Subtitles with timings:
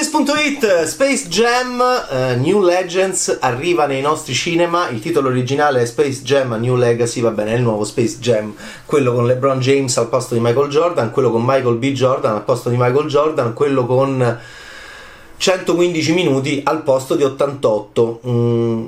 [0.00, 4.88] Footist.it Space Jam uh, New Legends arriva nei nostri cinema.
[4.88, 8.54] Il titolo originale è Space Jam New Legacy, va bene, è il nuovo Space Jam,
[8.86, 11.92] quello con LeBron James al posto di Michael Jordan, quello con Michael B.
[11.92, 14.38] Jordan al posto di Michael Jordan, quello con
[15.36, 18.20] 115 minuti al posto di 88.
[18.26, 18.84] Mm,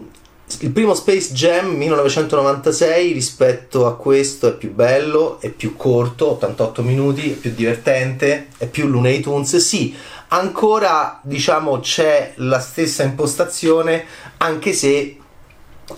[0.61, 6.83] il primo Space Jam 1996 rispetto a questo è più bello, è più corto, 88
[6.83, 9.57] minuti, è più divertente, è più Looney Tunes.
[9.57, 9.95] Sì,
[10.33, 14.05] ancora diciamo c'è la stessa impostazione,
[14.39, 15.17] anche se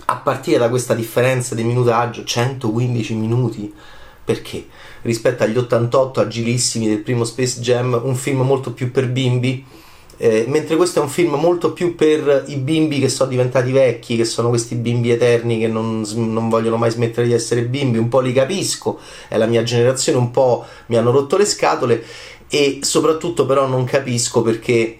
[0.05, 3.73] a partire da questa differenza di minutaggio, 115 minuti,
[4.23, 4.67] perché?
[5.03, 9.65] Rispetto agli 88 agilissimi del primo Space Jam, un film molto più per bimbi
[10.17, 14.15] eh, mentre questo è un film molto più per i bimbi che sono diventati vecchi,
[14.15, 18.07] che sono questi bimbi eterni che non, non, vogliono mai smettere di essere bimbi, un
[18.07, 18.97] po' li capisco,
[19.27, 22.01] è la mia generazione, un po' mi hanno rotto le scatole
[22.49, 24.99] e soprattutto però non capisco perché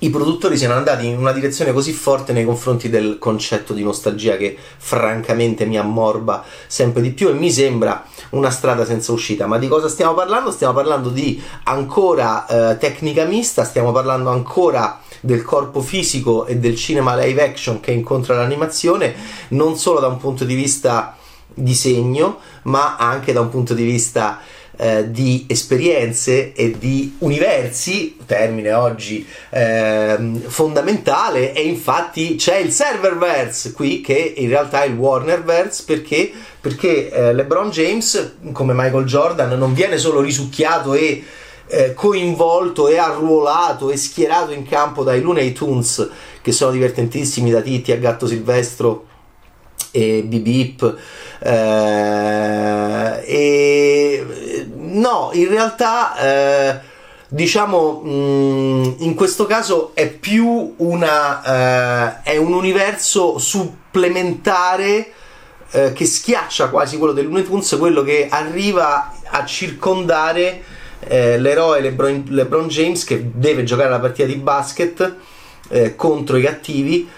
[0.00, 4.36] i produttori siano andati in una direzione così forte nei confronti del concetto di nostalgia
[4.36, 9.46] che francamente mi ammorba sempre di più e mi sembra una strada senza uscita.
[9.46, 10.50] Ma di cosa stiamo parlando?
[10.50, 16.76] Stiamo parlando di ancora eh, tecnica mista, stiamo parlando ancora del corpo fisico e del
[16.76, 19.14] cinema live action che incontra l'animazione,
[19.48, 21.16] non solo da un punto di vista
[21.54, 24.40] disegno, ma anche da un punto di vista
[24.76, 33.72] eh, di esperienze e di universi, termine oggi eh, fondamentale, e infatti c'è il serververse
[33.72, 39.58] qui che in realtà è il Warnerverse perché, perché eh, LeBron James, come Michael Jordan,
[39.58, 41.24] non viene solo risucchiato e
[41.68, 46.08] eh, coinvolto e arruolato e schierato in campo dai Looney Tunes
[46.40, 49.06] che sono divertentissimi da Titti a Gatto Silvestro
[49.96, 50.96] e Bip
[51.38, 54.26] eh, e
[54.74, 56.80] no, in realtà eh,
[57.28, 65.12] diciamo mh, mm, in questo caso è più una eh, è un universo supplementare
[65.70, 70.62] eh, che schiaccia quasi quello del Looney Tunes, quello che arriva a circondare
[71.00, 75.14] eh, l'eroe LeBron, LeBron, James che deve giocare la partita di basket
[75.68, 77.08] eh, contro i cattivi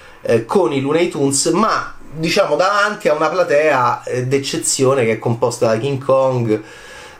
[0.46, 5.66] con i Looney Tunes, ma diciamo davanti a una platea eh, d'eccezione che è composta
[5.66, 6.62] da King Kong,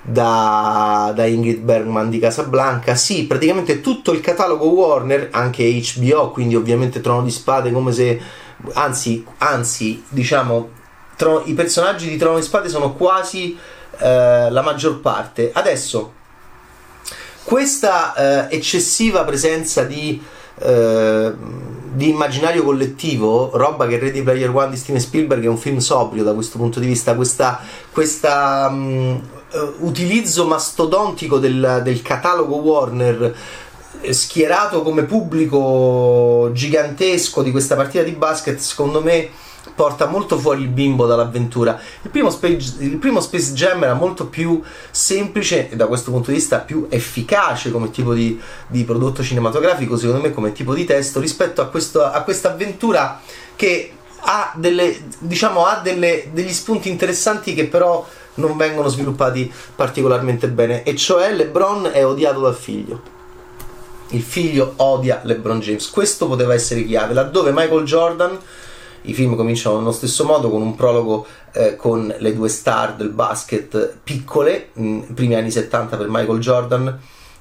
[0.03, 2.95] da, da, Ingrid Bergman di Casablanca.
[2.95, 8.21] Sì, praticamente tutto il catalogo Warner, anche HBO, quindi ovviamente Trono di Spade, come se.
[8.73, 10.71] Anzi, anzi diciamo,
[11.15, 13.57] trono, i personaggi di Trono di Spade sono quasi
[13.99, 15.51] eh, la maggior parte.
[15.53, 16.13] Adesso,
[17.45, 20.21] questa eh, eccessiva presenza di.
[20.61, 25.79] Eh, di immaginario collettivo, roba che Ready Player One di Steven Spielberg è un film
[25.79, 27.61] sobrio da questo punto di vista, questa,
[27.91, 29.21] questa um,
[29.79, 33.35] utilizzo mastodontico del, del catalogo Warner
[34.01, 39.31] eh, schierato come pubblico gigantesco di questa partita di basket, secondo me
[39.75, 41.81] porta molto fuori il bimbo dall'avventura.
[42.03, 46.31] Il primo, Space, il primo Space Jam era molto più semplice e da questo punto
[46.31, 50.85] di vista più efficace come tipo di, di prodotto cinematografico, secondo me come tipo di
[50.85, 53.21] testo, rispetto a, questa avventura
[53.57, 60.49] che ha, delle, diciamo, ha delle, degli spunti interessanti che però non vengono sviluppati particolarmente
[60.49, 63.17] bene, e cioè LeBron è odiato dal figlio.
[64.11, 65.91] Il figlio odia LeBron James.
[65.91, 68.39] Questo poteva essere chiave, laddove Michael Jordan
[69.03, 73.11] i film cominciano nello stesso modo con un prologo eh, con le due star del
[73.11, 76.99] basket piccole, mh, primi anni 70 per Michael Jordan,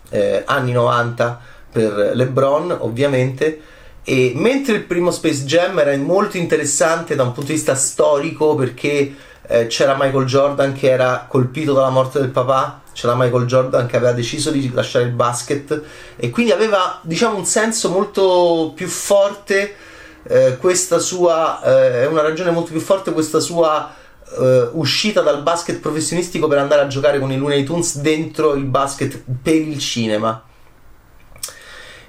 [0.09, 1.39] eh, anni 90
[1.71, 3.61] per LeBron ovviamente.
[4.03, 8.55] E mentre il primo Space Jam era molto interessante da un punto di vista storico
[8.55, 9.13] perché
[9.47, 13.97] eh, c'era Michael Jordan che era colpito dalla morte del papà, c'era Michael Jordan che
[13.97, 15.81] aveva deciso di lasciare il basket
[16.15, 19.75] e quindi aveva diciamo un senso molto più forte
[20.27, 23.93] eh, questa sua eh, è una ragione molto più forte questa sua
[24.37, 28.65] eh, uscita dal basket professionistico per andare a giocare con i Looney Tunes dentro il
[28.65, 30.43] basket per il cinema.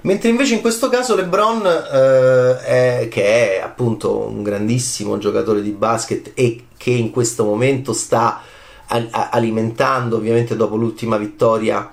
[0.01, 5.71] Mentre invece in questo caso LeBron, eh, è, che è appunto un grandissimo giocatore di
[5.71, 8.41] basket e che in questo momento sta
[8.87, 11.91] alimentando, ovviamente dopo l'ultima vittoria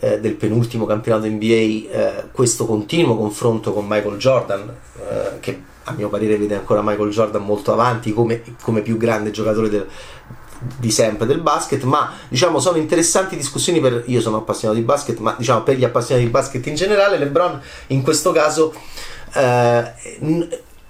[0.00, 5.92] eh, del penultimo campionato NBA eh, questo continuo confronto con Michael Jordan eh, che a
[5.92, 9.86] mio parere vede ancora Michael Jordan molto avanti come, come più grande giocatore del,
[10.78, 15.18] di sempre del basket, ma diciamo sono interessanti discussioni per io sono appassionato di basket,
[15.18, 18.72] ma diciamo per gli appassionati di basket in generale, LeBron in questo caso
[19.34, 19.92] eh,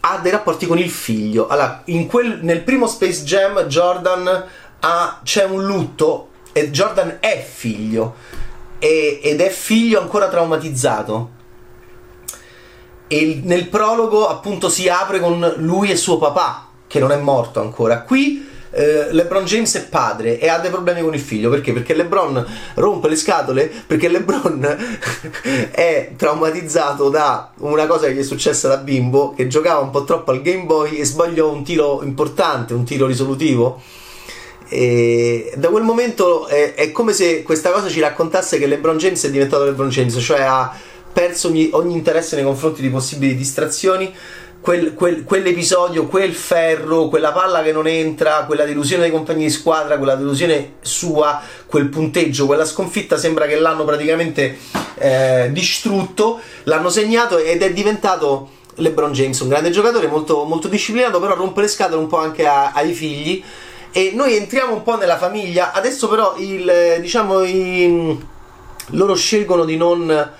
[0.01, 1.49] ha dei rapporti con il figlio.
[1.49, 4.45] Allora, quel, nel primo Space Jam Jordan
[4.81, 8.15] ha, c'è un lutto e Jordan è figlio
[8.85, 11.31] e, ed è figlio ancora traumatizzato
[13.09, 17.63] e nel prologo appunto si apre con lui e suo papà che non è morto
[17.63, 18.03] ancora.
[18.03, 21.73] Qui eh, LeBron James è padre e ha dei problemi con il figlio perché?
[21.73, 22.45] Perché LeBron
[22.75, 24.77] rompe le scatole perché LeBron
[25.73, 30.05] è traumatizzato da una cosa che gli è successa da bimbo che giocava un po'
[30.05, 33.81] troppo al Game Boy e sbagliò un tiro importante, un tiro risolutivo.
[34.75, 39.25] E da quel momento è, è, come se questa cosa ci raccontasse che LeBron James
[39.25, 40.76] è diventato LeBron James, cioè ha
[41.12, 44.12] perso ogni, ogni interesse nei confronti di possibili distrazioni
[44.61, 49.50] quel, quel, quell'episodio, quel ferro, quella palla che non entra, quella delusione dei compagni di
[49.50, 54.59] squadra, quella delusione sua, quel punteggio, quella sconfitta sembra che l'hanno praticamente
[54.97, 61.20] eh, distrutto, l'hanno segnato ed è diventato LeBron James, un grande giocatore, molto, molto disciplinato,
[61.20, 63.44] però rompe le scatole un po' anche a, ai figli.
[63.96, 65.73] E noi entriamo un po' nella famiglia.
[65.73, 68.19] Adesso, però, il, diciamo, i,
[68.88, 70.32] loro scelgono di non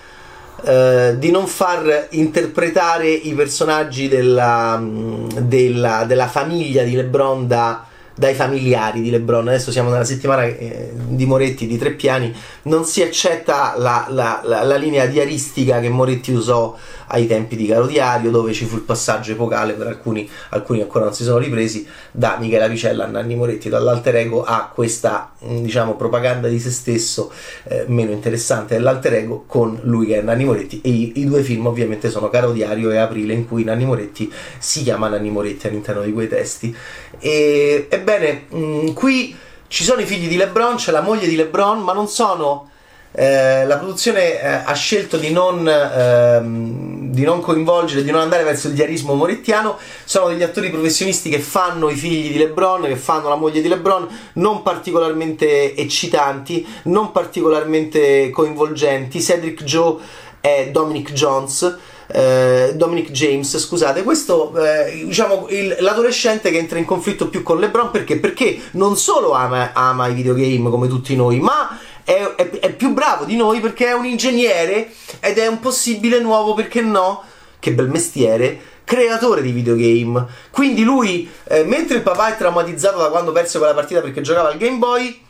[0.67, 7.85] eh, di non far interpretare i personaggi della, mm, della, della famiglia di LeBron da,
[8.15, 9.49] dai familiari di LeBron.
[9.49, 12.35] Adesso siamo nella settimana eh, di Moretti di tre piani.
[12.63, 16.77] Non si accetta la, la, la, la linea diaristica che Moretti usò
[17.09, 21.05] ai tempi di Caro Diario, dove ci fu il passaggio epocale per alcuni, alcuni ancora
[21.05, 25.59] non si sono ripresi, da Michela Vicella a Nanni Moretti, dall'alter ego a questa mm,
[25.59, 27.33] diciamo propaganda di se stesso
[27.65, 31.43] eh, meno interessante dell'alter ego con lui che è Nanni Moretti e i, i, due
[31.43, 35.67] film ovviamente sono Caro Diario e Aprile in cui Nanni Moretti si chiama Nanni Moretti
[35.67, 36.75] all'interno di quei testi
[37.19, 39.37] e, ebbene mh, mm, qui
[39.67, 42.69] ci sono i figli di Lebron, c'è la moglie di Lebron ma non sono
[43.17, 48.43] eh, la produzione eh, ha scelto di non, ehm, di non, coinvolgere, di non andare
[48.43, 49.79] verso il diarismo morettiano.
[50.03, 53.69] Sono degli attori professionisti che fanno i figli di LeBron, che fanno la moglie di
[53.69, 59.23] LeBron, non particolarmente eccitanti, non particolarmente coinvolgenti.
[59.23, 59.97] Cedric Joe
[60.41, 61.79] è Dominic Jones.
[62.07, 67.59] Eh, Dominic James, scusate, questo eh, diciamo il, l'adolescente che entra in conflitto più con
[67.59, 68.19] LeBron perché?
[68.19, 72.93] Perché non solo ama, ama i videogame come tutti noi, ma è, è, è più
[72.93, 77.23] bravo di noi perché è un ingegnere ed è un possibile nuovo, perché no?
[77.59, 80.27] Che bel mestiere creatore di videogame.
[80.51, 84.51] Quindi lui, eh, mentre il papà è traumatizzato da quando perse quella partita perché giocava
[84.51, 85.24] al Game Boy,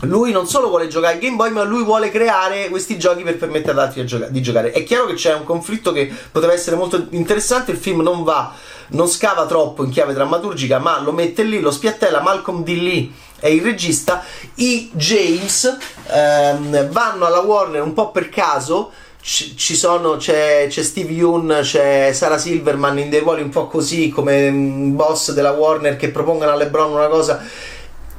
[0.00, 3.36] lui non solo vuole giocare al Game Boy, ma lui vuole creare questi giochi per
[3.36, 4.72] permettere ad altri gioca- di giocare.
[4.72, 7.72] È chiaro che c'è un conflitto che potrebbe essere molto interessante.
[7.72, 8.52] Il film non va,
[8.88, 12.22] non scava troppo in chiave drammaturgica, ma lo mette lì, lo spiattella.
[12.22, 12.68] Malcolm D.
[12.68, 14.22] Lee è il regista,
[14.56, 15.76] i James
[16.08, 18.92] ehm, vanno alla Warner un po' per caso.
[19.22, 24.08] ci sono, c'è, c'è Steve Yoon, c'è Sarah Silverman in dei ruoli un po' così
[24.08, 27.42] come boss della Warner che propongono a LeBron una cosa.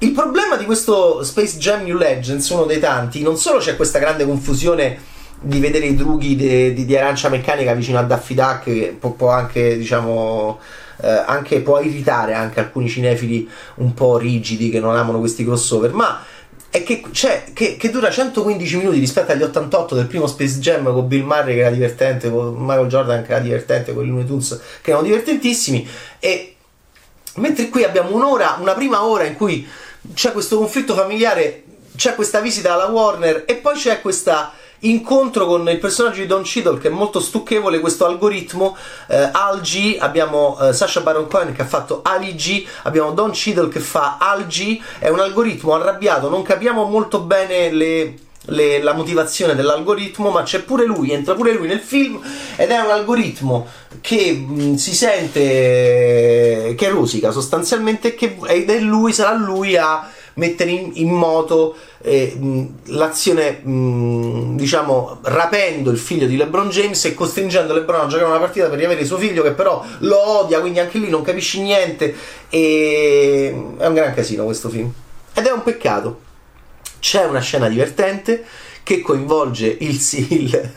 [0.04, 4.00] Il problema di questo Space Jam New Legends, uno dei tanti, non solo c'è questa
[4.00, 4.98] grande confusione
[5.40, 9.78] di vedere i drughi di, arancia meccanica vicino a Daffy Duck, che può, può anche,
[9.78, 10.60] diciamo,
[11.04, 15.94] eh, anche, può irritare anche alcuni cinefili un po' rigidi che non amano questi crossover,
[15.94, 16.24] ma
[16.72, 20.84] è che, cioè, che, che, dura 115 minuti rispetto agli 88 del primo Space Jam
[20.86, 24.26] con Bill Murray che era divertente, con Michael Jordan che era divertente, con i Looney
[24.26, 25.88] Tunes che erano divertentissimi
[26.18, 26.56] e
[27.36, 29.66] mentre qui abbiamo un'ora, una prima ora in cui
[30.14, 31.64] c'è questo conflitto familiare,
[31.96, 36.42] c'è questa visita alla Warner e poi c'è questa incontro con il personaggio di Don
[36.44, 38.76] Cheadle che è molto stucchevole questo algoritmo
[39.08, 43.32] eh, Al G abbiamo eh, Sasha Baron Cohen che ha fatto Ali G abbiamo Don
[43.32, 48.82] Cheadle che fa Al G è un algoritmo arrabbiato non capiamo molto bene le le,
[48.82, 52.20] la motivazione dell'algoritmo, ma c'è pure lui, entra pure lui nel film
[52.56, 53.68] ed è un algoritmo
[54.02, 60.72] che mh, si sente che rosica sostanzialmente che, ed è lui, sarà lui a mettere
[60.72, 62.36] in, in moto eh,
[62.86, 68.40] l'azione, mh, diciamo, rapendo il figlio di LeBron James e costringendo LeBron a giocare una
[68.40, 72.16] partita per riavere suo figlio che però lo odia, quindi anche lì non capisci niente
[72.50, 74.92] e è un gran casino questo film.
[75.34, 76.30] Ed è un peccato.
[77.02, 78.46] C'è una scena divertente
[78.84, 80.72] che coinvolge il, il,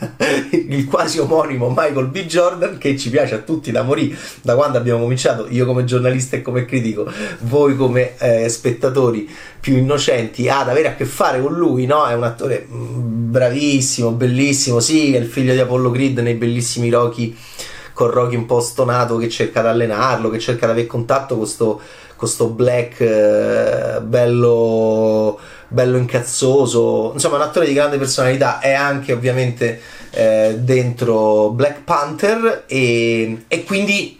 [0.69, 2.25] il, quasi omonimo Michael B.
[2.25, 6.35] Jordan che ci piace a tutti da morire da quando abbiamo cominciato, io come giornalista
[6.35, 7.07] e come critico,
[7.41, 9.29] voi come eh, spettatori
[9.59, 12.05] più innocenti ad avere a che fare con lui, no?
[12.07, 16.89] È un attore mm, bravissimo, bellissimo, sì, è il figlio di Apollo Creed nei bellissimi
[16.89, 17.35] Rocky
[17.93, 21.47] con Rocky un po' stonato che cerca di allenarlo, che cerca di avere contatto con
[21.47, 21.79] sto,
[22.17, 29.13] con sto black eh, bello bello incazzoso, insomma un attore di grande personalità, è anche
[29.13, 29.81] ovviamente
[30.11, 34.19] eh, dentro Black Panther e, e, quindi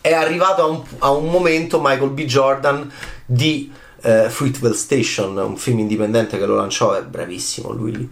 [0.00, 2.24] è arrivato a un, a un, momento Michael B.
[2.24, 2.90] Jordan
[3.24, 3.72] di
[4.02, 8.10] eh, Fruitvale Station, un film indipendente che lo lanciò, è bravissimo lui lì.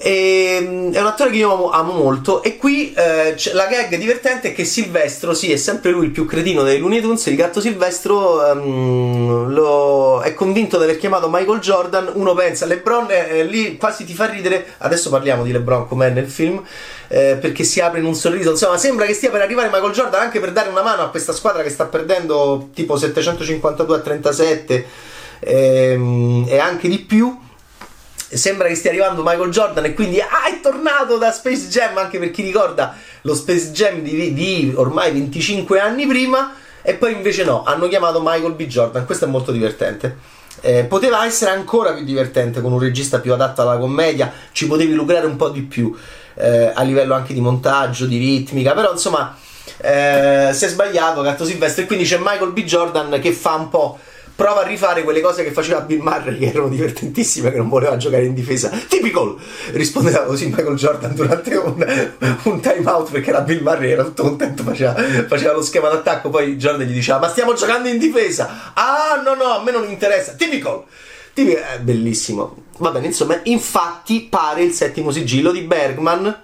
[0.00, 2.42] E, mm, è un attore che io amo, amo molto.
[2.42, 6.24] E qui eh, la gag divertente è che Silvestro, sì, è sempre lui il più
[6.24, 7.26] cretino dei Looney Tunes.
[7.26, 12.10] Il gatto Silvestro um, lo, è convinto di aver chiamato Michael Jordan.
[12.14, 14.74] Uno pensa, LeBron eh, lì quasi ti fa ridere.
[14.78, 16.62] Adesso parliamo di LeBron com'è nel film.
[17.10, 18.50] Eh, perché si apre in un sorriso.
[18.50, 21.32] Insomma, sembra che stia per arrivare Michael Jordan anche per dare una mano a questa
[21.32, 24.86] squadra che sta perdendo tipo 752 a 37
[25.40, 27.34] ehm, e anche di più
[28.36, 32.18] sembra che stia arrivando Michael Jordan e quindi ah, è tornato da Space Jam anche
[32.18, 37.44] per chi ricorda lo Space Jam di, di, ormai 25 anni prima e poi invece
[37.44, 38.66] no, hanno chiamato Michael B.
[38.66, 40.36] Jordan, questo è molto divertente.
[40.60, 44.92] Eh, poteva essere ancora più divertente con un regista più adatto alla commedia, ci potevi
[44.92, 45.94] lucrare un po' di più
[46.34, 49.36] eh, a livello anche di montaggio, di ritmica, però insomma
[49.78, 52.64] eh, si è sbagliato Gatto Silvestre e quindi c'è Michael B.
[52.64, 53.98] Jordan che fa un po'
[54.38, 57.96] prova a rifare quelle cose che faceva Bill Murray che erano divertentissime che non voleva
[57.96, 58.68] giocare in difesa.
[58.68, 59.36] Typical!
[59.72, 62.14] Rispondeva così Michael Jordan durante un,
[62.44, 64.94] un time out perché era Bill Murray era tutto contento faceva,
[65.26, 68.72] faceva lo schema d'attacco poi Jordan gli diceva ma stiamo giocando in difesa!
[68.74, 70.34] Ah no no a me non interessa.
[70.34, 70.84] Typical!
[71.34, 72.66] È bellissimo.
[72.78, 76.42] Va bene insomma infatti pare il settimo sigillo di Bergman.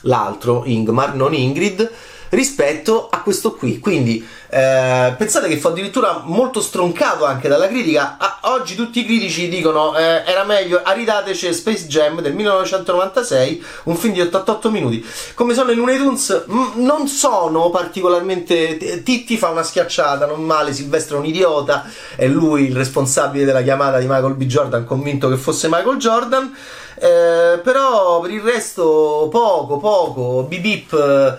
[0.00, 1.88] L'altro Ingmar non Ingrid
[2.34, 3.78] rispetto a questo qui.
[3.78, 8.16] Quindi eh, pensate che fu addirittura molto stroncato anche dalla critica.
[8.18, 13.96] Ah, oggi tutti i critici dicono eh, era meglio, aridateci Space Jam del 1996, un
[13.96, 15.04] film di 88 minuti.
[15.34, 19.02] Come sono i Looney Tunes, m- non sono particolarmente...
[19.02, 21.84] Titti fa una schiacciata, non male, Silvestre è un idiota,
[22.16, 24.44] è lui il responsabile della chiamata di Michael B.
[24.44, 26.54] Jordan, convinto che fosse Michael Jordan.
[26.96, 31.38] Eh, però per il resto poco, poco, bip bip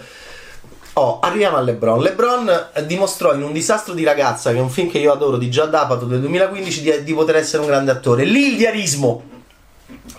[0.98, 2.02] Oh, arriviamo a LeBron.
[2.02, 5.50] LeBron dimostrò in Un disastro di ragazza, che è un film che io adoro di
[5.50, 8.24] Già D'Apato del 2015, di, di, poter essere un grande attore.
[8.24, 9.24] Lì il diarismo,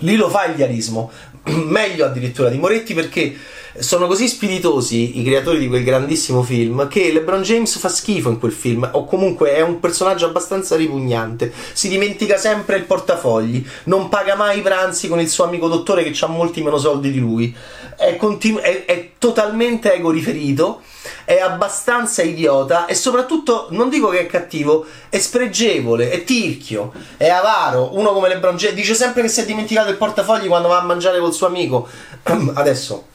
[0.00, 1.10] lì lo fa il diarismo,
[1.48, 3.34] meglio addirittura di Moretti perché
[3.80, 8.38] sono così spiritosi i creatori di quel grandissimo film che LeBron James fa schifo in
[8.38, 14.08] quel film o comunque è un personaggio abbastanza ripugnante si dimentica sempre il portafogli non
[14.08, 17.18] paga mai i pranzi con il suo amico dottore che ha molti meno soldi di
[17.18, 17.54] lui
[17.96, 20.82] è, continu- è, è totalmente ego riferito
[21.24, 27.28] è abbastanza idiota e soprattutto non dico che è cattivo, è spregevole, è tirchio, è
[27.28, 27.96] avaro.
[27.96, 30.84] Uno come LeBron James dice sempre che si è dimenticato il portafogli quando va a
[30.84, 31.88] mangiare col suo amico.
[32.54, 33.14] Adesso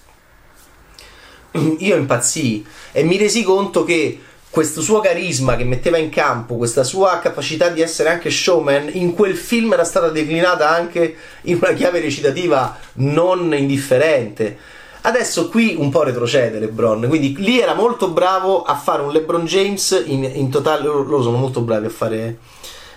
[1.79, 4.19] io impazzii e mi resi conto che
[4.51, 9.13] questo suo carisma che metteva in campo, questa sua capacità di essere anche showman, in
[9.13, 14.57] quel film era stata declinata anche in una chiave recitativa non indifferente.
[15.03, 19.45] Adesso qui un po' retrocede LeBron, quindi lì era molto bravo a fare un LeBron
[19.45, 22.37] James in, in totale, loro sono molto bravi a fare,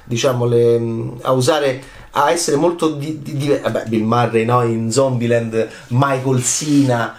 [0.02, 0.82] diciamo, le,
[1.22, 4.62] a usare, a essere molto di, di, di vabbè, Bill Murray no?
[4.64, 7.16] in Zombieland, Michael Sina,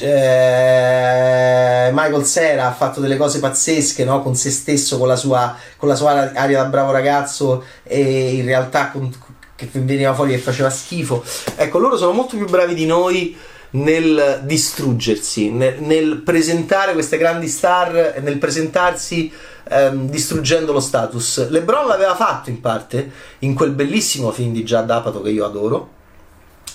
[0.00, 4.22] eh, Michael Sera ha fatto delle cose pazzesche no?
[4.22, 8.44] con se stesso, con la, sua, con la sua aria da bravo ragazzo e in
[8.44, 9.12] realtà con,
[9.54, 11.24] che veniva fuori e faceva schifo.
[11.56, 13.36] Ecco, loro sono molto più bravi di noi
[13.70, 19.32] nel distruggersi, nel, nel presentare queste grandi star, nel presentarsi
[19.68, 21.48] ehm, distruggendo lo status.
[21.48, 23.10] LeBron l'aveva fatto in parte
[23.40, 25.90] in quel bellissimo film di Già D'Apato che io adoro,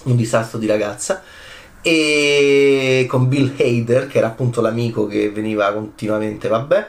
[0.03, 1.21] Un disastro di ragazza
[1.81, 6.87] e con Bill Hader che era appunto l'amico che veniva continuamente vabbè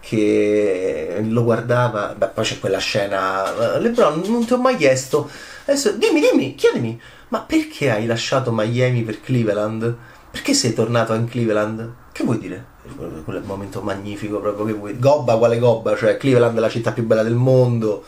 [0.00, 5.30] che lo guardava beh, poi c'è quella scena Lebron non ti ho mai chiesto
[5.64, 9.96] adesso dimmi dimmi chiedimi ma perché hai lasciato Miami per Cleveland?
[10.30, 11.92] Perché sei tornato in Cleveland?
[12.12, 12.64] Che vuoi dire?
[12.96, 16.68] Quello è un momento magnifico proprio che vuoi gobba quale gobba cioè Cleveland è la
[16.68, 18.04] città più bella del mondo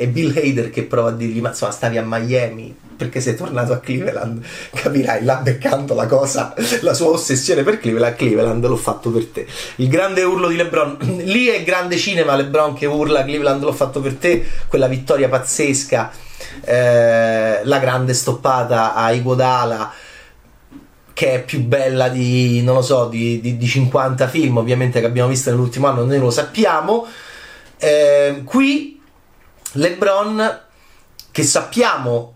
[0.00, 2.74] e Bill Hader che prova a dirgli ma insomma stavi a Miami?
[2.96, 4.42] Perché sei tornato a Cleveland?
[4.72, 9.46] Capirai là beccando la cosa la sua ossessione per Cleveland Cleveland l'ho fatto per te.
[9.76, 14.00] Il grande urlo di LeBron lì è grande cinema LeBron che urla Cleveland l'ho fatto
[14.00, 14.42] per te.
[14.68, 16.10] Quella vittoria pazzesca
[16.64, 19.92] eh, la grande stoppata a Iguodala
[21.12, 25.06] che è più bella di non lo so di, di, di 50 film ovviamente che
[25.06, 27.06] abbiamo visto nell'ultimo anno noi lo sappiamo.
[27.76, 28.98] Eh, qui
[29.72, 30.60] LeBron,
[31.30, 32.34] che sappiamo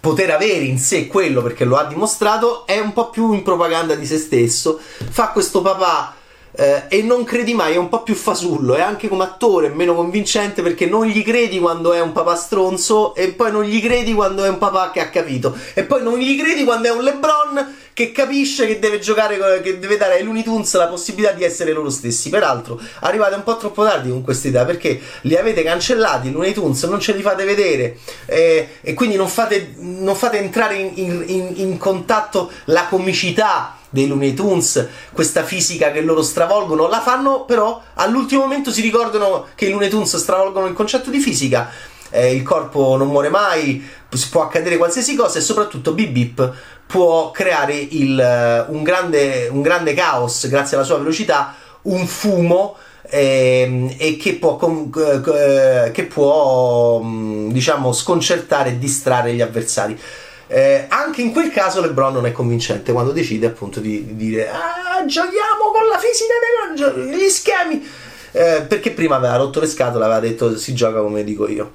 [0.00, 3.94] poter avere in sé quello perché lo ha dimostrato, è un po' più in propaganda
[3.94, 4.78] di se stesso,
[5.08, 6.14] fa questo papà
[6.56, 9.94] eh, e non credi mai, è un po' più fasullo, è anche come attore meno
[9.94, 14.12] convincente perché non gli credi quando è un papà stronzo e poi non gli credi
[14.12, 17.02] quando è un papà che ha capito e poi non gli credi quando è un
[17.02, 21.44] LeBron che capisce che deve giocare, che deve dare ai Looney Tunes la possibilità di
[21.44, 22.28] essere loro stessi.
[22.28, 26.52] Peraltro, arrivate un po' troppo tardi con questa idea perché li avete cancellati, i Looney
[26.52, 31.22] Tunes non ce li fate vedere eh, e quindi non fate, non fate entrare in,
[31.26, 37.44] in, in contatto la comicità dei Looney Tunes, questa fisica che loro stravolgono, la fanno
[37.44, 41.70] però all'ultimo momento si ricordano che i Looney Tunes stravolgono il concetto di fisica.
[42.10, 43.84] Eh, il corpo non muore mai,
[44.30, 46.54] può accadere qualsiasi cosa e soprattutto Bip Bip
[46.86, 52.76] può creare il, eh, un, grande, un grande caos grazie alla sua velocità, un fumo
[53.08, 54.58] eh, e che può,
[54.96, 59.98] eh, che può mm, diciamo sconcertare e distrarre gli avversari.
[60.46, 64.50] Eh, anche in quel caso LeBron non è convincente quando decide appunto di, di dire
[64.50, 67.82] ah, giochiamo con la fisica degli schemi
[68.30, 71.72] eh, perché prima aveva rotto le scatole aveva detto si gioca come dico io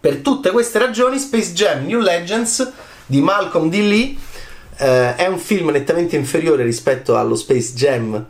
[0.00, 2.72] per tutte queste ragioni Space Jam New Legends
[3.10, 3.74] di Malcolm D.
[3.74, 4.16] Lee
[4.76, 8.24] eh, è un film nettamente inferiore rispetto allo Space Jam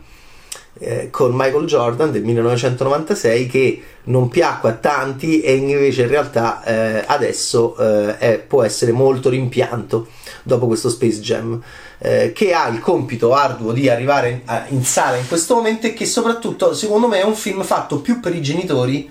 [0.79, 6.63] eh, con Michael Jordan del 1996 che non piacque a tanti e invece in realtà
[6.63, 10.07] eh, adesso eh, è, può essere molto rimpianto
[10.41, 11.61] dopo questo Space Jam
[11.99, 15.93] eh, che ha il compito arduo di arrivare in, in, sala in questo momento e
[15.93, 19.07] che soprattutto secondo me è un film fatto più per i genitori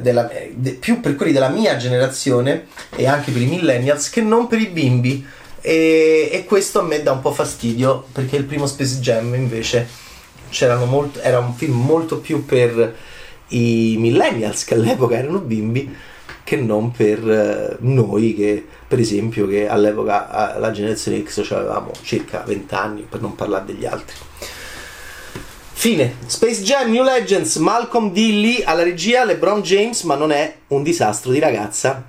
[0.00, 4.46] della, de, più per quelli della mia generazione e anche per i millennials che non
[4.46, 5.24] per i bimbi.
[5.60, 9.86] E, e questo a me dà un po' fastidio perché il primo Space Jam invece
[10.86, 12.94] molto, era un film molto più per
[13.48, 15.94] i millennials che all'epoca erano bimbi
[16.42, 22.44] che non per eh, noi che per esempio che all'epoca la generazione X avevamo circa
[22.46, 24.14] 20 anni per non parlare degli altri
[25.78, 30.82] fine Space Jam New Legends Malcolm Dilly alla regia LeBron James ma non è un
[30.82, 32.02] disastro di ragazza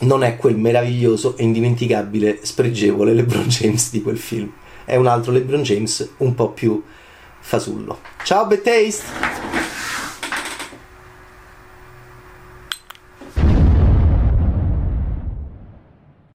[0.00, 4.52] non è quel meraviglioso e indimenticabile spregevole LeBron James di quel film
[4.84, 6.82] è un altro LeBron James un po' più
[7.40, 8.00] fasullo.
[8.24, 9.57] Ciao Betaste!